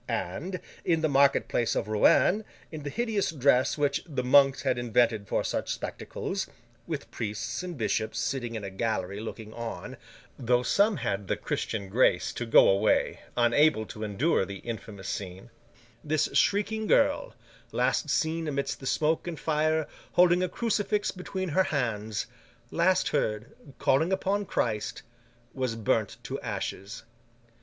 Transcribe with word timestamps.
And, 0.07 0.59
in 0.83 1.01
the 1.01 1.07
market 1.07 1.47
place 1.47 1.75
of 1.75 1.87
Rouen, 1.87 2.43
in 2.71 2.81
the 2.81 2.89
hideous 2.89 3.29
dress 3.29 3.77
which 3.77 4.01
the 4.07 4.23
monks 4.23 4.63
had 4.63 4.79
invented 4.79 5.27
for 5.27 5.43
such 5.43 5.71
spectacles; 5.71 6.47
with 6.87 7.11
priests 7.11 7.61
and 7.61 7.77
bishops 7.77 8.17
sitting 8.17 8.55
in 8.55 8.63
a 8.63 8.71
gallery 8.71 9.19
looking 9.19 9.53
on, 9.53 9.97
though 10.39 10.63
some 10.63 10.97
had 10.97 11.27
the 11.27 11.37
Christian 11.37 11.87
grace 11.87 12.33
to 12.33 12.47
go 12.47 12.67
away, 12.67 13.19
unable 13.37 13.85
to 13.85 14.03
endure 14.03 14.43
the 14.43 14.57
infamous 14.65 15.07
scene; 15.07 15.51
this 16.03 16.29
shrieking 16.33 16.87
girl—last 16.87 18.09
seen 18.09 18.47
amidst 18.47 18.79
the 18.79 18.87
smoke 18.87 19.27
and 19.27 19.39
fire, 19.39 19.85
holding 20.13 20.41
a 20.41 20.49
crucifix 20.49 21.11
between 21.11 21.49
her 21.49 21.65
hands; 21.65 22.25
last 22.71 23.09
heard, 23.09 23.53
calling 23.77 24.11
upon 24.11 24.47
Christ—was 24.47 25.75
burnt 25.75 26.17
to 26.23 26.39
ashes. 26.41 27.03